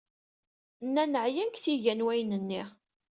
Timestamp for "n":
1.93-2.05